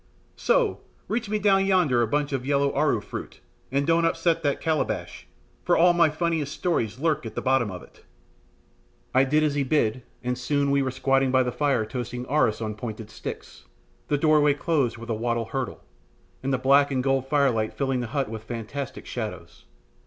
[0.35, 0.79] So!
[1.07, 3.39] reach me down yonder bunch of yellow aru fruit,
[3.71, 5.27] and don't upset that calabash,
[5.63, 8.03] for all my funniest stories lurk at the bottom of it."
[9.13, 12.63] I did as he bid, and soon we were squatting by the fire toasting arus
[12.63, 13.65] on pointed sticks,
[14.07, 15.83] the doorway closed with a wattle hurdle,
[16.41, 19.65] and the black and gold firelight filling the hut with fantastic shadows.